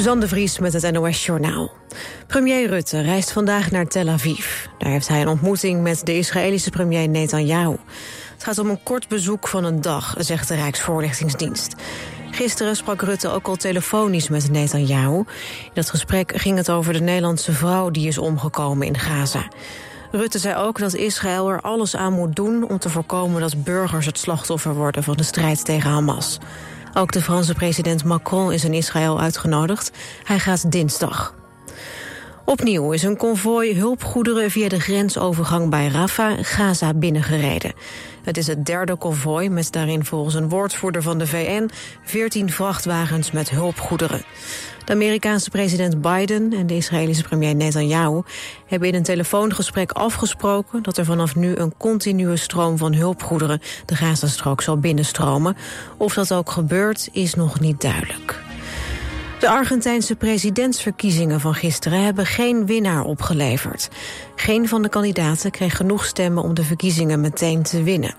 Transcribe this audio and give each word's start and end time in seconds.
Suzanne 0.00 0.20
de 0.20 0.28
Vries 0.28 0.58
met 0.58 0.72
het 0.72 0.92
NOS 0.92 1.26
Journaal. 1.26 1.72
Premier 2.26 2.68
Rutte 2.68 3.00
reist 3.00 3.32
vandaag 3.32 3.70
naar 3.70 3.86
Tel 3.86 4.08
Aviv. 4.08 4.66
Daar 4.78 4.90
heeft 4.90 5.08
hij 5.08 5.20
een 5.20 5.28
ontmoeting 5.28 5.82
met 5.82 6.06
de 6.06 6.16
Israëlische 6.16 6.70
premier 6.70 7.08
Netanyahu. 7.08 7.76
Het 8.32 8.44
gaat 8.44 8.58
om 8.58 8.70
een 8.70 8.82
kort 8.82 9.08
bezoek 9.08 9.48
van 9.48 9.64
een 9.64 9.80
dag, 9.80 10.14
zegt 10.18 10.48
de 10.48 10.54
Rijksvoorlichtingsdienst. 10.54 11.74
Gisteren 12.30 12.76
sprak 12.76 13.02
Rutte 13.02 13.28
ook 13.28 13.46
al 13.46 13.56
telefonisch 13.56 14.28
met 14.28 14.50
Netanyahu. 14.50 15.16
In 15.16 15.70
dat 15.74 15.90
gesprek 15.90 16.32
ging 16.36 16.56
het 16.56 16.70
over 16.70 16.92
de 16.92 17.00
Nederlandse 17.00 17.52
vrouw 17.52 17.90
die 17.90 18.08
is 18.08 18.18
omgekomen 18.18 18.86
in 18.86 18.98
Gaza. 18.98 19.48
Rutte 20.10 20.38
zei 20.38 20.56
ook 20.56 20.78
dat 20.78 20.94
Israël 20.94 21.50
er 21.50 21.60
alles 21.60 21.96
aan 21.96 22.12
moet 22.12 22.36
doen 22.36 22.68
om 22.68 22.78
te 22.78 22.90
voorkomen 22.90 23.40
dat 23.40 23.64
burgers 23.64 24.06
het 24.06 24.18
slachtoffer 24.18 24.74
worden 24.74 25.02
van 25.02 25.16
de 25.16 25.22
strijd 25.22 25.64
tegen 25.64 25.90
Hamas. 25.90 26.38
Ook 26.94 27.12
de 27.12 27.22
Franse 27.22 27.54
president 27.54 28.04
Macron 28.04 28.52
is 28.52 28.64
in 28.64 28.74
Israël 28.74 29.20
uitgenodigd. 29.20 29.90
Hij 30.24 30.38
gaat 30.38 30.72
dinsdag. 30.72 31.34
Opnieuw 32.44 32.92
is 32.92 33.02
een 33.02 33.16
konvooi 33.16 33.78
hulpgoederen 33.78 34.50
via 34.50 34.68
de 34.68 34.80
grensovergang 34.80 35.70
bij 35.70 35.88
Rafah 35.88 36.38
Gaza 36.40 36.94
binnengereden. 36.94 37.72
Het 38.22 38.36
is 38.36 38.46
het 38.46 38.66
derde 38.66 38.96
konvooi 38.96 39.48
met 39.48 39.72
daarin 39.72 40.04
volgens 40.04 40.34
een 40.34 40.48
woordvoerder 40.48 41.02
van 41.02 41.18
de 41.18 41.26
VN 41.26 41.70
14 42.04 42.50
vrachtwagens 42.50 43.30
met 43.30 43.50
hulpgoederen. 43.50 44.22
De 44.84 44.92
Amerikaanse 44.92 45.50
president 45.50 46.00
Biden 46.00 46.52
en 46.52 46.66
de 46.66 46.76
Israëlische 46.76 47.22
premier 47.22 47.54
Netanyahu 47.54 48.22
hebben 48.66 48.88
in 48.88 48.94
een 48.94 49.02
telefoongesprek 49.02 49.92
afgesproken 49.92 50.82
dat 50.82 50.96
er 50.96 51.04
vanaf 51.04 51.36
nu 51.36 51.56
een 51.56 51.74
continue 51.76 52.36
stroom 52.36 52.78
van 52.78 52.94
hulpgoederen 52.94 53.60
de 53.84 53.94
Gazastrook 53.94 54.62
zal 54.62 54.78
binnenstromen. 54.78 55.56
Of 55.96 56.14
dat 56.14 56.32
ook 56.32 56.50
gebeurt 56.50 57.08
is 57.12 57.34
nog 57.34 57.60
niet 57.60 57.80
duidelijk. 57.80 58.38
De 59.40 59.48
Argentijnse 59.48 60.16
presidentsverkiezingen 60.16 61.40
van 61.40 61.54
gisteren 61.54 62.04
hebben 62.04 62.26
geen 62.26 62.66
winnaar 62.66 63.04
opgeleverd. 63.04 63.88
Geen 64.34 64.68
van 64.68 64.82
de 64.82 64.88
kandidaten 64.88 65.50
kreeg 65.50 65.76
genoeg 65.76 66.04
stemmen 66.04 66.42
om 66.42 66.54
de 66.54 66.64
verkiezingen 66.64 67.20
meteen 67.20 67.62
te 67.62 67.82
winnen. 67.82 68.14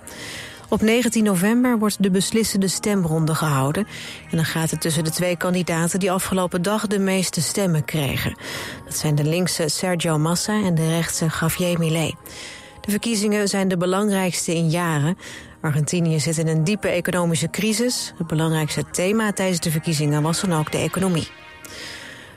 Op 0.71 0.81
19 0.81 1.23
november 1.23 1.79
wordt 1.79 2.03
de 2.03 2.11
beslissende 2.11 2.67
stemronde 2.67 3.35
gehouden. 3.35 3.87
En 4.29 4.35
dan 4.35 4.45
gaat 4.45 4.71
het 4.71 4.81
tussen 4.81 5.03
de 5.03 5.09
twee 5.09 5.37
kandidaten 5.37 5.99
die 5.99 6.11
afgelopen 6.11 6.61
dag 6.61 6.87
de 6.87 6.99
meeste 6.99 7.41
stemmen 7.41 7.85
kregen. 7.85 8.37
Dat 8.85 8.97
zijn 8.97 9.15
de 9.15 9.23
linkse 9.23 9.69
Sergio 9.69 10.17
Massa 10.17 10.63
en 10.63 10.75
de 10.75 10.87
rechtse 10.87 11.27
Javier 11.39 11.79
Milei. 11.79 12.15
De 12.81 12.91
verkiezingen 12.91 13.47
zijn 13.47 13.67
de 13.67 13.77
belangrijkste 13.77 14.55
in 14.55 14.69
jaren. 14.69 15.17
Argentinië 15.61 16.19
zit 16.19 16.37
in 16.37 16.47
een 16.47 16.63
diepe 16.63 16.87
economische 16.87 17.49
crisis. 17.49 18.13
Het 18.17 18.27
belangrijkste 18.27 18.83
thema 18.91 19.31
tijdens 19.31 19.59
de 19.59 19.71
verkiezingen 19.71 20.21
was 20.21 20.41
dan 20.41 20.53
ook 20.53 20.71
de 20.71 20.77
economie. 20.77 21.27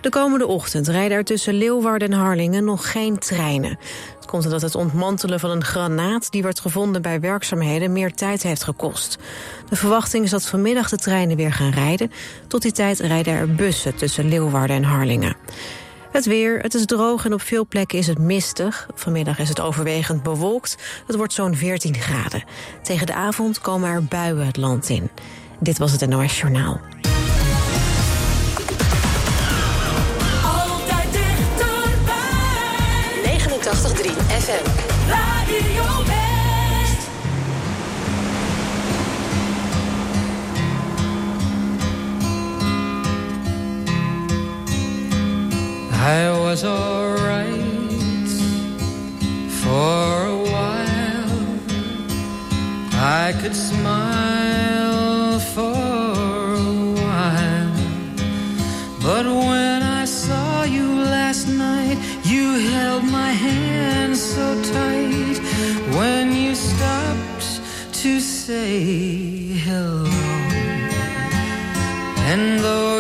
De 0.05 0.11
komende 0.11 0.47
ochtend 0.47 0.89
rijden 0.89 1.17
er 1.17 1.25
tussen 1.25 1.55
Leeuwarden 1.55 2.13
en 2.13 2.19
Harlingen 2.19 2.65
nog 2.65 2.91
geen 2.91 3.19
treinen. 3.19 3.79
Het 4.25 4.33
komt 4.33 4.45
omdat 4.45 4.63
het 4.63 4.75
ontmantelen 4.75 5.41
van 5.41 5.51
een 5.51 5.65
granaat... 5.65 6.31
die 6.31 6.43
werd 6.43 6.61
gevonden 6.61 7.03
bij 7.03 7.21
werkzaamheden 7.21 7.93
meer 7.93 8.15
tijd 8.15 8.43
heeft 8.43 8.65
gekost. 8.65 9.19
De 9.69 9.77
verwachting 9.77 10.25
is 10.25 10.31
dat 10.31 10.47
vanmiddag 10.47 10.89
de 10.89 10.97
treinen 10.97 11.37
weer 11.37 11.53
gaan 11.53 11.71
rijden. 11.71 12.13
Tot 12.47 12.63
die 12.63 12.73
tijd 12.73 12.99
rijden 12.99 13.35
er 13.35 13.55
bussen 13.55 13.95
tussen 13.95 14.29
Leeuwarden 14.29 14.77
en 14.77 14.85
Harlingen. 14.85 15.37
Het 16.11 16.25
weer, 16.25 16.59
het 16.59 16.75
is 16.75 16.85
droog 16.85 17.25
en 17.25 17.33
op 17.33 17.41
veel 17.41 17.67
plekken 17.67 17.99
is 17.99 18.07
het 18.07 18.19
mistig. 18.19 18.87
Vanmiddag 18.95 19.39
is 19.39 19.49
het 19.49 19.61
overwegend 19.61 20.23
bewolkt. 20.23 20.77
Het 21.07 21.17
wordt 21.17 21.33
zo'n 21.33 21.57
14 21.57 21.95
graden. 21.95 22.45
Tegen 22.83 23.07
de 23.07 23.15
avond 23.15 23.61
komen 23.61 23.89
er 23.89 24.05
buien 24.05 24.47
het 24.47 24.57
land 24.57 24.89
in. 24.89 25.11
Dit 25.61 25.79
was 25.79 25.93
het 25.93 26.09
NOS 26.09 26.41
Journaal. 26.41 26.94
FM. 33.85 34.65
I 45.93 46.31
was 46.41 46.65
alright 46.65 48.31
for 49.63 50.27
a 50.27 50.39
while. 50.51 51.43
I 52.95 53.35
could 53.43 53.55
smile 53.55 55.39
for 55.41 56.55
a 56.55 56.73
while, 57.03 57.77
but 59.03 59.27
held 63.35 63.53
hand 63.53 64.17
so 64.17 64.63
tight. 64.63 65.39
When 65.97 66.33
you 66.33 66.55
stopped 66.55 67.61
to 68.03 68.21
say 68.21 68.83
hello. 69.67 70.07
And 72.31 72.61
though 72.61 72.94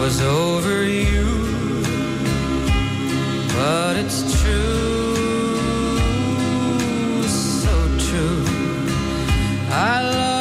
was 0.02 0.20
over 0.20 0.84
you, 0.84 1.24
but 3.54 3.94
it's 3.96 4.20
true, 4.42 5.14
so 7.28 7.74
true. 7.98 8.44
I 9.70 10.02
love 10.02 10.31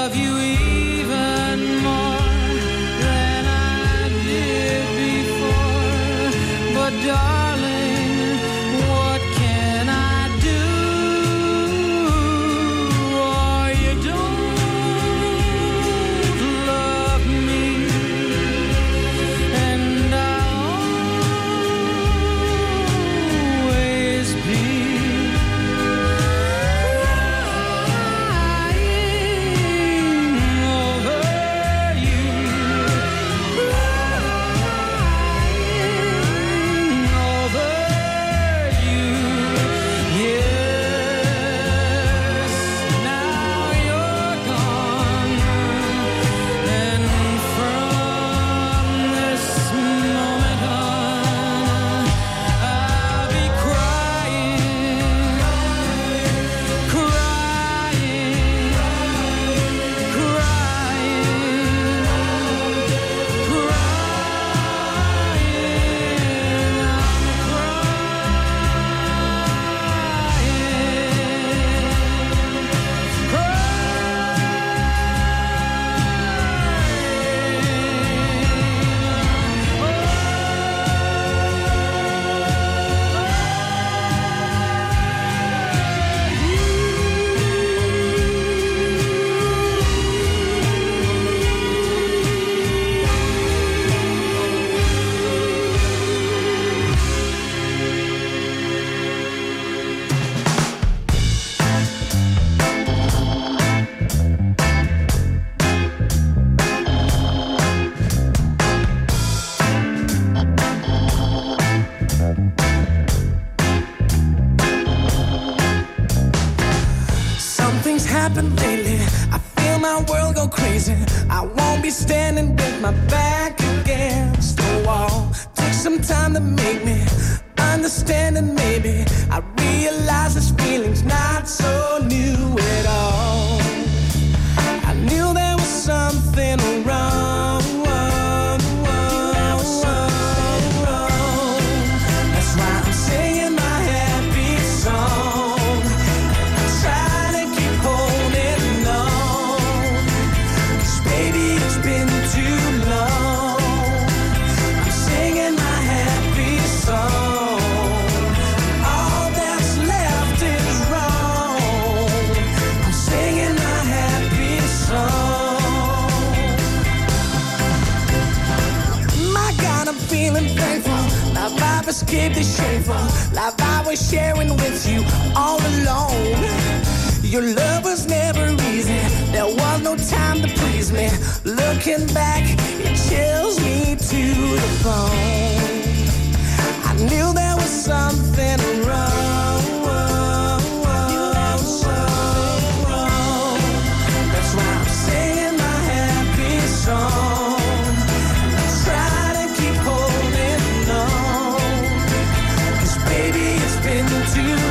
feel 204.43 204.70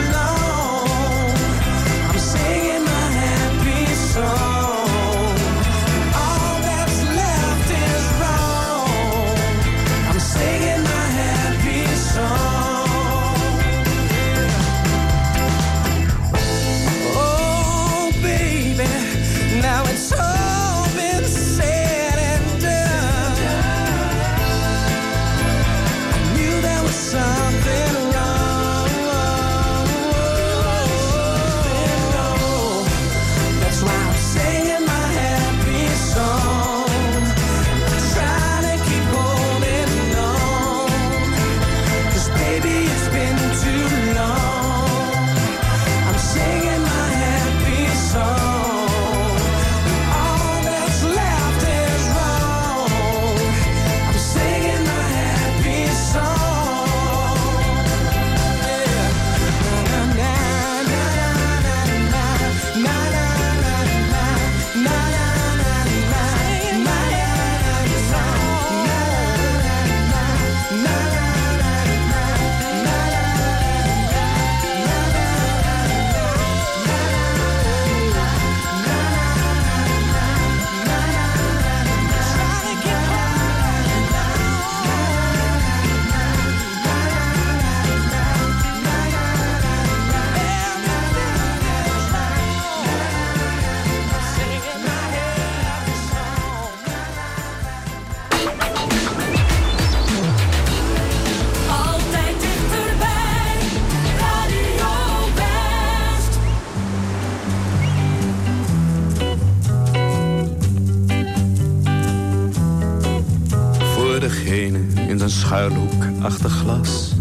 degene 114.31 114.79
in 115.08 115.19
zijn 115.19 115.31
schuilhoek 115.31 116.05
achter 116.22 116.51
glas. 116.51 117.15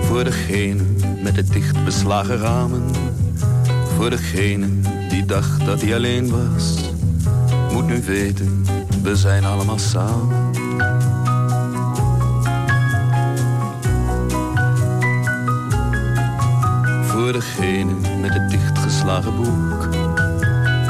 Voor 0.00 0.24
degene 0.24 0.82
met 1.22 1.34
de 1.34 1.44
dicht 1.44 1.84
beslagen 1.84 2.36
ramen. 2.36 2.82
Voor 3.96 4.10
degene 4.10 4.66
die 5.08 5.24
dacht 5.24 5.66
dat 5.66 5.80
hij 5.80 5.94
alleen 5.94 6.30
was. 6.30 6.90
Moet 7.72 7.86
nu 7.86 8.02
weten, 8.02 8.64
we 9.02 9.16
zijn 9.16 9.44
allemaal 9.44 9.78
samen. 9.78 10.50
Voor 17.02 17.32
degene 17.32 17.92
met 18.20 18.32
het 18.32 18.50
dichtgeslagen 18.50 19.36
boek. 19.36 19.88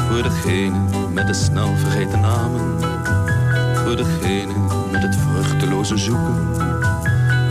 Voor 0.08 0.22
degene 0.22 0.78
met 1.12 1.26
de 1.26 1.34
snel 1.34 1.76
vergeten 1.76 2.20
namen. 2.20 2.80
Voor 3.84 3.96
degene 3.96 4.81
vruchteloze 5.62 5.96
zoeken. 5.96 6.48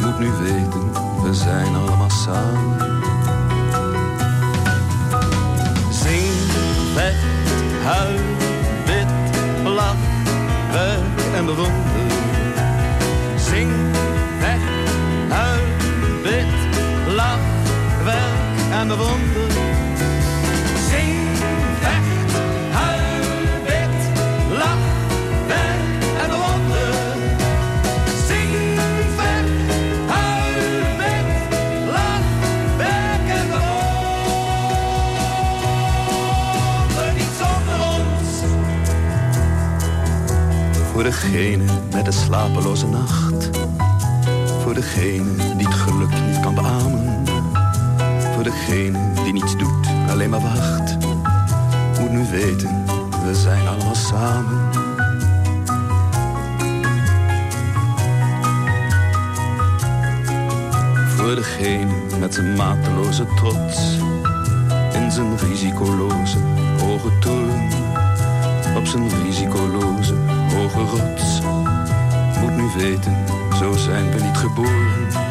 Moet 0.01 0.19
nu 0.19 0.31
weten, 0.31 0.91
we 1.23 1.33
zijn 1.33 1.75
allemaal 1.75 2.09
samen. 2.09 2.77
Zing, 5.91 6.33
vet, 6.93 7.15
huil, 7.83 8.19
wit, 8.85 9.35
lach, 9.63 9.95
werk 10.71 11.35
en 11.35 11.45
bewonder. 11.45 12.01
Zing, 13.35 13.71
vet, 14.39 14.61
huil, 15.29 15.61
wit, 16.23 16.75
lach, 17.15 17.39
werk 18.03 18.79
en 18.79 18.87
bewonder. 18.87 19.50
Voor 41.01 41.09
degene 41.09 41.63
met 41.93 42.07
een 42.07 42.13
slapeloze 42.13 42.87
nacht. 42.87 43.49
Voor 44.63 44.73
degene 44.73 45.55
die 45.57 45.67
het 45.67 45.75
geluk 45.75 46.09
niet 46.27 46.39
kan 46.39 46.55
beamen. 46.55 47.23
Voor 48.33 48.43
degene 48.43 48.99
die 49.23 49.33
niets 49.33 49.57
doet, 49.57 49.87
alleen 50.09 50.29
maar 50.29 50.41
wacht. 50.41 50.97
Moet 51.99 52.11
nu 52.11 52.25
weten, 52.31 52.85
we 53.25 53.35
zijn 53.35 53.67
allemaal 53.67 53.95
samen. 53.95 54.59
Voor 61.07 61.35
degene 61.35 61.91
met 62.19 62.33
zijn 62.33 62.55
mateloze 62.55 63.25
trots. 63.35 63.97
In 64.93 65.11
zijn 65.11 65.37
risicoloze 65.37 66.37
hoge 66.79 67.19
toren. 67.19 67.69
Op 68.75 68.85
zijn 68.85 69.23
risicoloze 69.23 70.13
hoge 70.51 70.79
rots. 70.79 71.41
Moet 72.39 72.55
nu 72.55 72.69
weten, 72.77 73.17
zo 73.57 73.73
zijn 73.73 74.11
we 74.11 74.23
niet 74.23 74.37
geboren 74.37 75.30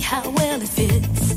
how 0.00 0.30
well 0.30 0.60
it 0.60 0.68
fits. 0.68 1.27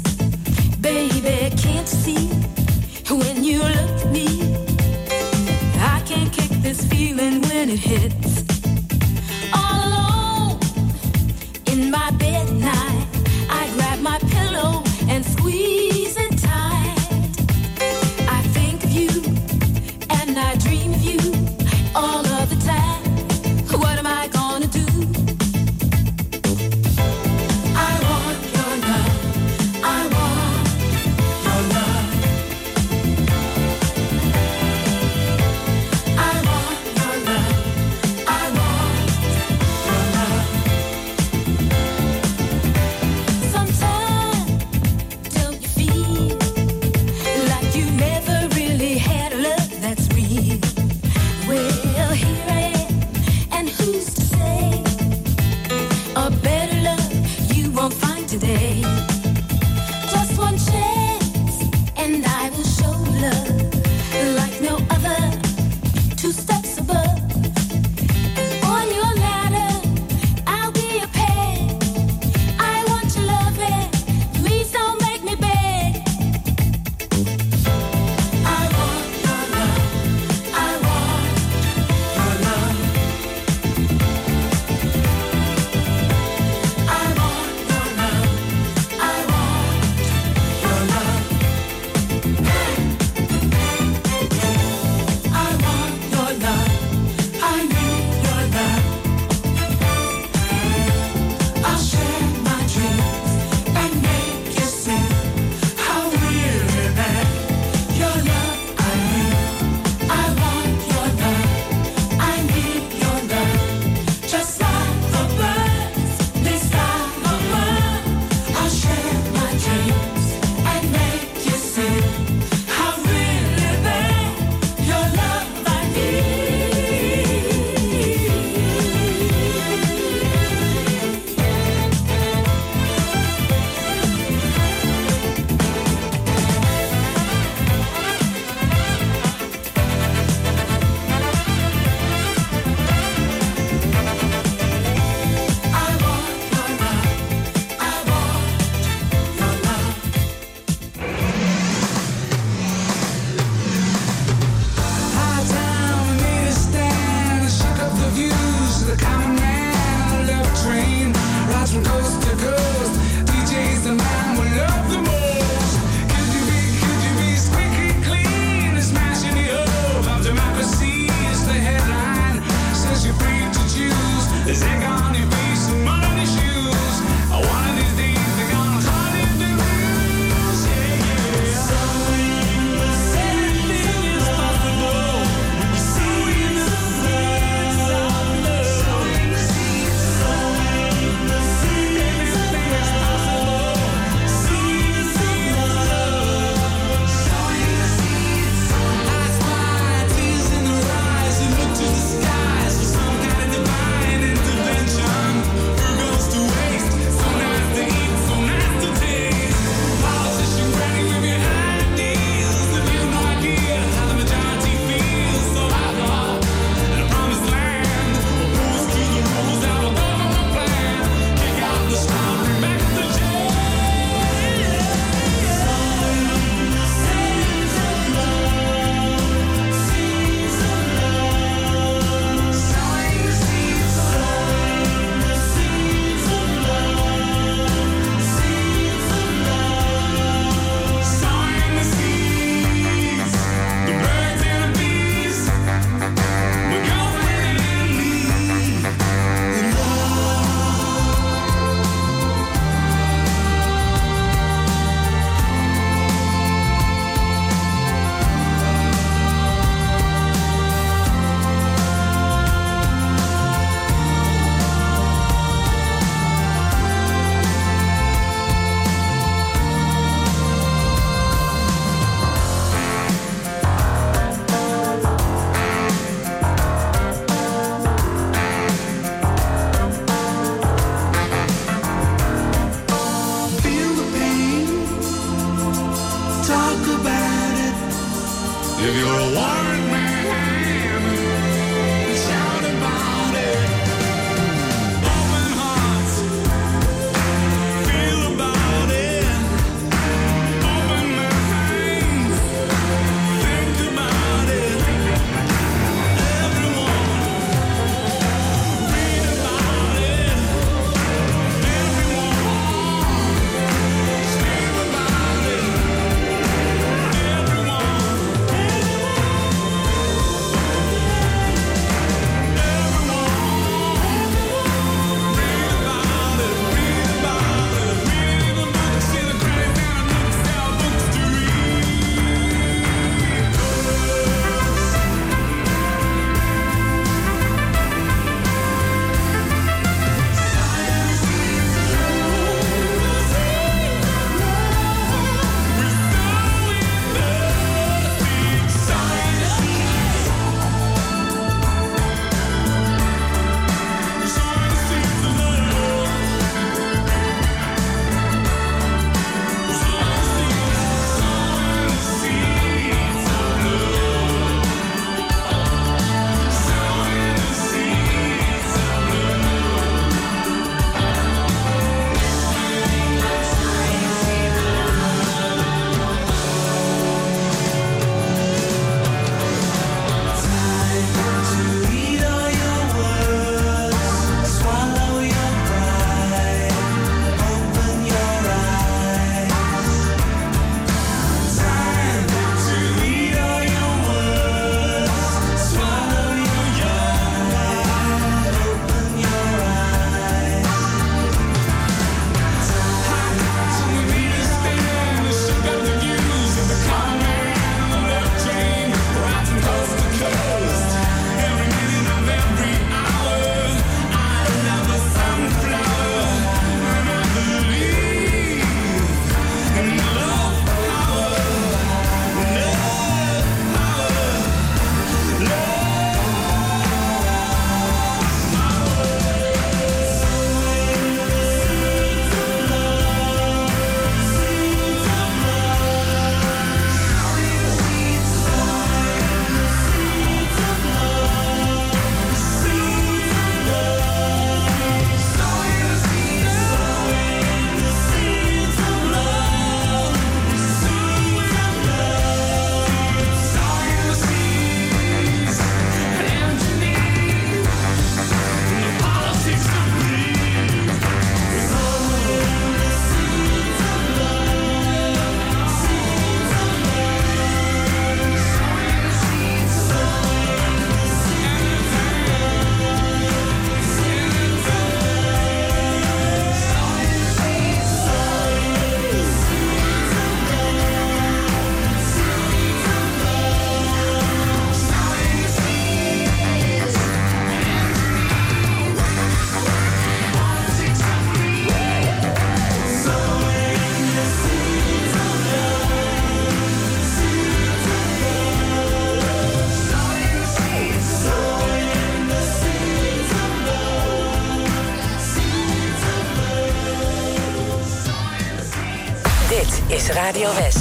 Radio 510.31 510.49
Ves. 510.53 510.80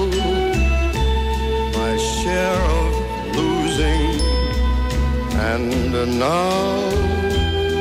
share 2.01 2.61
of 2.79 2.91
losing, 3.35 4.19
and 5.49 5.91
now 6.19 6.79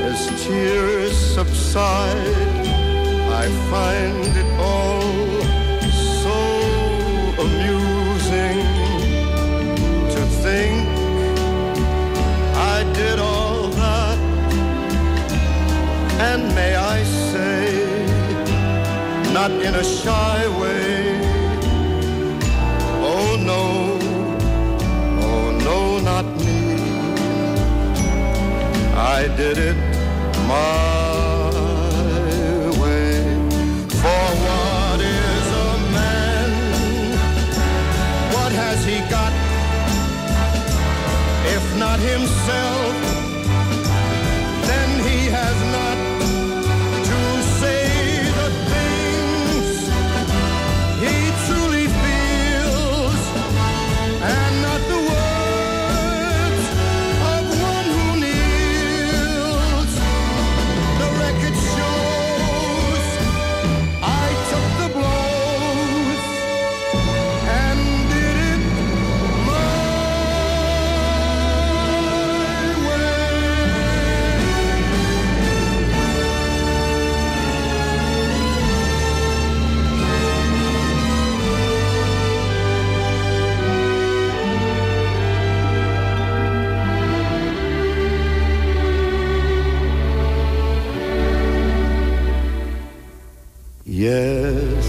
as 0.08 0.20
tears 0.42 1.16
subside, 1.16 2.36
I 3.42 3.46
find 3.72 4.26
it 4.42 4.50
all 4.58 5.02
so 6.22 6.38
amusing 7.46 8.60
to 10.14 10.22
think 10.44 10.88
I 12.56 12.78
did 12.94 13.18
all 13.18 13.68
that, 13.68 14.18
and 16.28 16.54
may 16.54 16.74
I 16.76 17.02
say, 17.30 17.62
not 19.32 19.50
in 19.50 19.74
a 19.74 19.84
shy 19.84 20.48
way. 20.60 21.09
I 29.22 29.28
did 29.36 29.58
it 29.58 29.76
my 30.48 31.50
way. 32.80 33.20
For 34.00 34.24
what 34.44 34.98
is 34.98 35.46
a 35.68 35.72
man? 35.96 36.48
What 38.34 38.52
has 38.52 38.78
he 38.90 38.98
got? 39.14 39.32
If 41.54 41.64
not 41.76 41.98
himself, 42.00 42.79
Yes, 94.00 94.86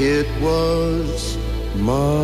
it 0.00 0.26
was 0.42 1.38
my 1.76 2.23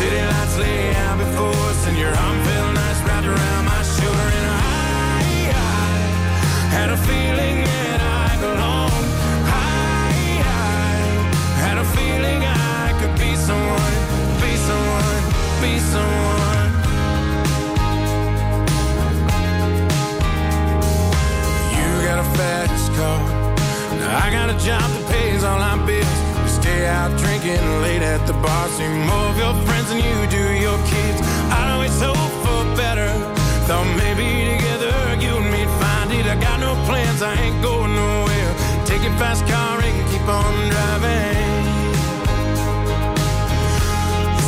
City 0.00 0.16
lights 0.16 0.56
lay 0.56 0.94
out 0.96 1.18
before 1.18 1.52
us, 1.68 1.86
and 1.86 1.98
your 1.98 2.08
arm 2.08 2.38
felt 2.44 2.74
nice 2.74 3.02
wrapped 3.02 3.26
around 3.26 3.64
my 3.66 3.82
shoulder. 3.82 4.28
And 4.38 4.46
I, 4.48 5.52
I 5.52 5.92
had 6.72 6.88
a 6.88 6.96
feeling 6.96 7.56
that 7.68 8.00
I 8.00 8.28
belonged. 8.40 9.08
I, 9.44 10.40
I 10.40 10.64
had 11.64 11.76
a 11.76 11.84
feeling 11.84 12.40
I 12.48 12.96
could 12.98 13.14
be 13.20 13.36
someone, 13.36 13.94
be 14.40 14.56
someone, 14.68 15.22
be 15.60 15.72
someone. 15.92 16.70
You 21.76 21.88
got 22.08 22.18
a 22.24 22.28
fast 22.38 22.88
car. 22.96 23.20
I 24.24 24.30
got 24.32 24.48
a 24.48 24.56
job 24.64 24.80
that 24.80 25.04
pays 25.12 25.44
all 25.44 25.58
my 25.58 25.76
bills. 25.84 26.19
Stay 26.70 26.86
out 26.86 27.10
drinking 27.18 27.66
late 27.82 28.00
at 28.00 28.22
the 28.28 28.32
bar. 28.34 28.68
See 28.78 28.86
more 29.10 29.26
of 29.32 29.36
your 29.42 29.54
friends 29.66 29.88
than 29.90 29.98
you 29.98 30.18
do 30.30 30.44
your 30.66 30.78
kids. 30.86 31.18
I 31.50 31.74
always 31.74 31.96
hope 31.98 32.34
for 32.44 32.60
better. 32.78 33.10
Thought 33.66 33.90
maybe 33.98 34.26
together 34.54 34.94
you 35.18 35.34
and 35.34 35.50
me'd 35.50 35.72
find 35.82 36.08
it. 36.14 36.26
I 36.30 36.36
got 36.38 36.60
no 36.60 36.78
plans, 36.86 37.22
I 37.22 37.34
ain't 37.42 37.58
going 37.60 37.92
nowhere. 37.92 38.52
Take 38.86 39.02
your 39.02 39.16
fast 39.18 39.42
car 39.50 39.82
and 39.82 39.98
keep 40.10 40.26
on 40.30 40.54
driving. 40.70 41.64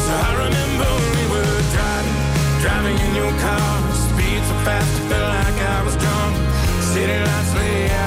So 0.04 0.12
I 0.28 0.30
remember 0.46 0.90
we 1.18 1.24
were 1.34 1.58
driving, 1.74 2.18
driving 2.62 2.98
in 3.02 3.12
your 3.18 3.34
car. 3.42 3.70
Speed 4.06 4.40
so 4.46 4.56
fast, 4.62 4.92
I 4.94 5.02
felt 5.10 5.28
like 5.42 5.58
I 5.74 5.78
was 5.86 5.96
drunk. 5.98 6.34
City 6.94 7.18
lights 7.18 7.52
lay 7.58 7.90
out 7.90 8.01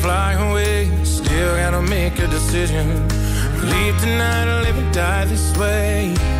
fly 0.00 0.32
away. 0.32 0.90
Still 1.04 1.56
gotta 1.56 1.82
make 1.82 2.18
a 2.18 2.26
decision. 2.26 2.86
Leave 3.72 3.98
tonight 4.00 4.48
or 4.48 4.62
live 4.62 4.78
and 4.78 4.92
die 4.94 5.24
this 5.26 5.56
way. 5.56 6.39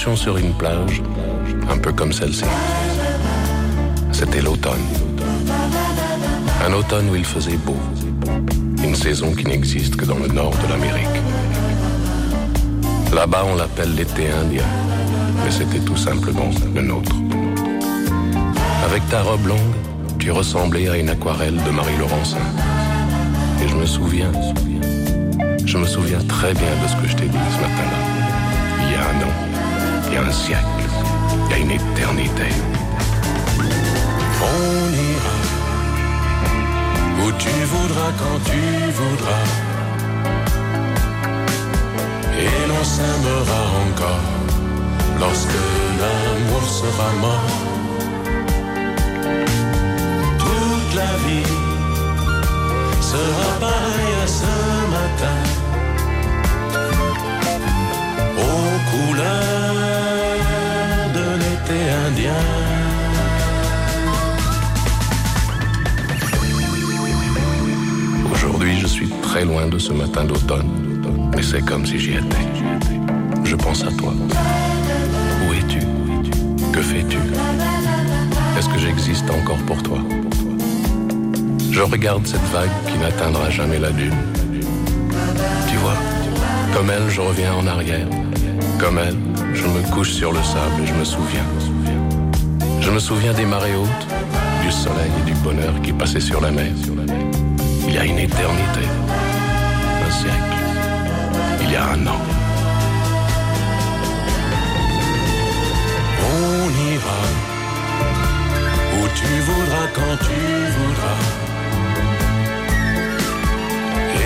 Sur 0.00 0.38
une 0.38 0.54
plage, 0.54 1.02
un 1.68 1.76
peu 1.76 1.92
comme 1.92 2.10
celle-ci. 2.10 2.46
C'était 4.12 4.40
l'automne. 4.40 4.80
Un 6.66 6.72
automne 6.72 7.10
où 7.10 7.16
il 7.16 7.24
faisait 7.24 7.58
beau. 7.58 7.76
Une 8.82 8.94
saison 8.94 9.34
qui 9.34 9.44
n'existe 9.44 9.96
que 9.96 10.06
dans 10.06 10.18
le 10.18 10.28
nord 10.28 10.54
de 10.56 10.72
l'Amérique. 10.72 11.20
Là-bas, 13.14 13.44
on 13.52 13.56
l'appelle 13.56 13.94
l'été 13.94 14.30
indien, 14.30 14.64
mais 15.44 15.50
c'était 15.50 15.84
tout 15.84 15.98
simplement 15.98 16.48
le 16.74 16.80
nôtre. 16.80 17.14
Avec 18.86 19.06
ta 19.10 19.20
robe 19.20 19.48
longue, 19.48 19.74
tu 20.18 20.30
ressemblais 20.30 20.88
à 20.88 20.96
une 20.96 21.10
aquarelle 21.10 21.62
de 21.62 21.70
Marie 21.70 21.98
Laurencin. 21.98 22.38
Et 23.62 23.68
je 23.68 23.74
me 23.74 23.84
souviens, 23.84 24.32
je 25.66 25.76
me 25.76 25.84
souviens 25.84 26.20
très 26.26 26.54
bien 26.54 26.72
de 26.82 26.88
ce 26.88 26.96
que 26.96 27.06
je 27.06 27.16
t'ai 27.16 27.28
dit 27.28 27.46
ce 27.54 27.60
matin-là. 27.60 27.98
Il 28.82 28.92
y 28.92 28.94
a 28.94 29.00
un 29.00 29.28
an, 29.28 29.49
un 30.26 30.32
siècle, 30.32 30.84
il 31.46 31.50
y 31.50 31.54
a 31.54 31.58
une 31.58 31.70
éternité. 31.70 32.48
On 34.42 34.92
ira 35.10 35.36
où 37.22 37.32
tu 37.38 37.54
voudras 37.72 38.12
quand 38.20 38.38
tu 38.50 38.62
voudras. 39.00 39.46
Et 42.44 42.68
l'on 42.68 42.84
s'aimera 42.84 43.62
encore 43.86 44.28
lorsque 45.20 45.60
l'amour 46.00 46.64
sera 46.80 47.08
mort. 47.20 47.56
Toute 50.38 50.94
la 51.02 51.12
vie 51.24 51.52
sera 53.00 53.48
pareille 53.60 54.16
à 54.24 54.26
ce 54.26 54.54
matin. 54.96 55.40
Aux 58.38 58.78
couleurs 58.90 59.69
Aujourd'hui, 68.32 68.78
je 68.80 68.86
suis 68.86 69.08
très 69.22 69.44
loin 69.44 69.66
de 69.68 69.78
ce 69.78 69.92
matin 69.92 70.24
d'automne, 70.24 70.68
mais 71.34 71.42
c'est 71.42 71.64
comme 71.64 71.86
si 71.86 71.98
j'y 71.98 72.12
étais. 72.12 72.46
Je 73.44 73.54
pense 73.54 73.82
à 73.84 73.92
toi. 73.92 74.12
Où 74.12 75.52
es-tu? 75.52 75.80
Que 76.72 76.80
fais-tu? 76.80 77.18
Est-ce 78.58 78.68
que 78.68 78.78
j'existe 78.78 79.30
encore 79.30 79.62
pour 79.66 79.82
toi? 79.82 79.98
Je 81.70 81.80
regarde 81.80 82.26
cette 82.26 82.48
vague 82.52 82.70
qui 82.86 82.98
n'atteindra 82.98 83.50
jamais 83.50 83.78
la 83.78 83.90
dune. 83.90 84.16
Tu 85.68 85.76
vois, 85.76 85.96
comme 86.74 86.90
elle, 86.90 87.08
je 87.08 87.20
reviens 87.20 87.54
en 87.54 87.66
arrière. 87.66 88.06
Comme 88.78 88.98
elle, 88.98 89.16
je 89.54 89.66
me 89.66 89.80
couche 89.92 90.10
sur 90.12 90.32
le 90.32 90.42
sable 90.42 90.82
et 90.82 90.86
je 90.86 90.94
me 90.94 91.04
souviens. 91.04 91.46
Je 92.80 92.90
me 92.90 92.98
souviens 92.98 93.32
des 93.34 93.44
marées 93.44 93.76
hautes, 93.76 94.06
du 94.62 94.72
soleil 94.72 95.10
et 95.20 95.24
du 95.30 95.34
bonheur 95.44 95.74
qui 95.82 95.92
passaient 95.92 96.20
sur 96.20 96.40
la 96.40 96.50
mer. 96.50 96.72
Il 97.86 97.94
y 97.94 97.98
a 97.98 98.04
une 98.04 98.18
éternité, 98.18 98.84
un 100.06 100.10
siècle, 100.10 100.62
il 101.62 101.70
y 101.72 101.76
a 101.76 101.84
un 101.90 102.06
an. 102.06 102.20
On 106.32 106.92
ira 106.92 107.20
où 108.96 109.08
tu 109.14 109.40
voudras 109.48 109.86
quand 109.94 110.16
tu 110.26 110.40
voudras. 110.76 111.22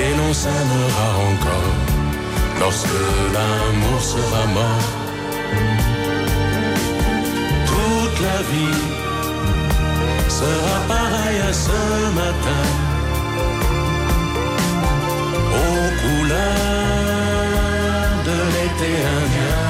Et 0.03 0.17
l'on 0.19 0.33
s'aimera 0.33 1.09
encore 1.33 1.75
lorsque 2.61 3.01
l'amour 3.35 4.01
sera 4.01 4.47
mort. 4.47 5.05
La 8.25 8.41
vie 8.51 8.83
sera 10.29 10.77
pareille 10.89 11.43
à 11.51 11.53
ce 11.53 11.81
matin. 12.20 12.64
Aux 15.62 15.89
couleurs 16.03 16.35
de 18.29 18.37
l'été 18.55 18.91
indien. 19.18 19.64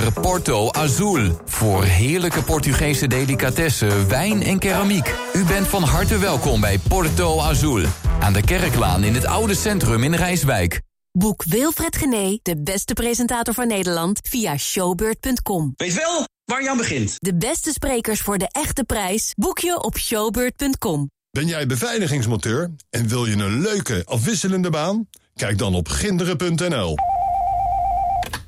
Naar 0.00 0.12
Porto 0.12 0.70
Azul 0.70 1.40
voor 1.44 1.84
heerlijke 1.84 2.42
Portugese 2.42 3.06
delicatessen, 3.06 4.08
wijn 4.08 4.42
en 4.42 4.58
keramiek. 4.58 5.14
U 5.32 5.44
bent 5.44 5.66
van 5.66 5.82
harte 5.82 6.18
welkom 6.18 6.60
bij 6.60 6.78
Porto 6.78 7.40
Azul 7.40 7.82
aan 8.20 8.32
de 8.32 8.42
Kerklaan 8.42 9.04
in 9.04 9.14
het 9.14 9.24
oude 9.24 9.54
centrum 9.54 10.02
in 10.02 10.14
Rijswijk. 10.14 10.80
Boek 11.12 11.44
Wilfred 11.44 11.96
Gené, 11.96 12.38
de 12.42 12.62
beste 12.62 12.92
presentator 12.92 13.54
van 13.54 13.66
Nederland, 13.66 14.20
via 14.22 14.56
showbeurt.com. 14.56 15.72
Weet 15.76 15.94
wel 15.94 16.26
waar 16.44 16.62
je 16.62 16.70
aan 16.70 16.76
begint. 16.76 17.16
De 17.18 17.36
beste 17.36 17.72
sprekers 17.72 18.20
voor 18.20 18.38
de 18.38 18.48
echte 18.50 18.84
prijs 18.84 19.32
boek 19.36 19.58
je 19.58 19.82
op 19.82 19.98
showbeurt.com. 19.98 21.10
Ben 21.30 21.46
jij 21.46 21.66
beveiligingsmonteur 21.66 22.70
en 22.90 23.08
wil 23.08 23.26
je 23.26 23.36
een 23.36 23.60
leuke, 23.60 24.02
afwisselende 24.04 24.70
baan? 24.70 25.08
Kijk 25.34 25.58
dan 25.58 25.74
op 25.74 25.88
ginderen.nl. 25.88 26.94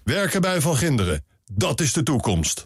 Werken 0.05 0.41
bij 0.41 0.61
Van 0.61 0.77
Ginderen, 0.77 1.25
dat 1.55 1.81
is 1.81 1.93
de 1.93 2.03
toekomst. 2.03 2.63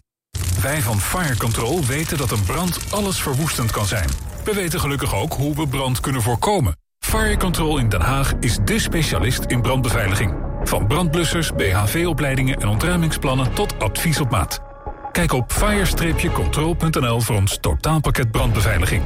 Wij 0.61 0.81
van 0.81 0.99
Fire 0.99 1.37
Control 1.37 1.85
weten 1.85 2.17
dat 2.17 2.31
een 2.31 2.43
brand 2.43 2.79
alles 2.89 3.21
verwoestend 3.21 3.71
kan 3.71 3.85
zijn. 3.85 4.09
We 4.43 4.53
weten 4.53 4.79
gelukkig 4.79 5.15
ook 5.15 5.33
hoe 5.33 5.55
we 5.55 5.67
brand 5.67 5.99
kunnen 5.99 6.21
voorkomen. 6.21 6.77
Fire 6.99 7.37
Control 7.37 7.77
in 7.77 7.89
Den 7.89 8.01
Haag 8.01 8.33
is 8.39 8.57
dé 8.65 8.79
specialist 8.79 9.43
in 9.43 9.61
brandbeveiliging. 9.61 10.33
Van 10.63 10.87
brandblussers, 10.87 11.51
BHV-opleidingen 11.51 12.57
en 12.57 12.67
ontruimingsplannen 12.67 13.53
tot 13.53 13.79
advies 13.79 14.19
op 14.19 14.29
maat. 14.29 14.59
Kijk 15.11 15.33
op 15.33 15.51
fire-control.nl 15.51 17.21
voor 17.21 17.35
ons 17.35 17.57
totaalpakket 17.61 18.31
brandbeveiliging. 18.31 19.03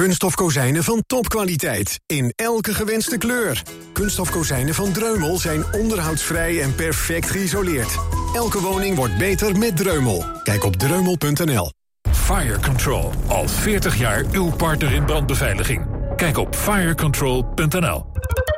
Kunststof 0.00 0.34
kozijnen 0.34 0.84
van 0.84 1.02
topkwaliteit. 1.06 2.00
In 2.06 2.32
elke 2.36 2.74
gewenste 2.74 3.18
kleur. 3.18 3.62
Kunststof 3.92 4.30
kozijnen 4.30 4.74
van 4.74 4.92
Dreumel 4.92 5.38
zijn 5.38 5.64
onderhoudsvrij 5.72 6.62
en 6.62 6.74
perfect 6.74 7.30
geïsoleerd. 7.30 7.98
Elke 8.34 8.60
woning 8.60 8.96
wordt 8.96 9.18
beter 9.18 9.58
met 9.58 9.76
Dreumel. 9.76 10.24
Kijk 10.42 10.64
op 10.64 10.76
dreumel.nl. 10.76 11.72
Fire 12.12 12.60
Control, 12.60 13.12
al 13.26 13.48
40 13.48 13.98
jaar 13.98 14.24
uw 14.32 14.50
partner 14.50 14.92
in 14.92 15.04
brandbeveiliging. 15.04 15.86
Kijk 16.16 16.36
op 16.36 16.56
firecontrol.nl. 16.56 18.04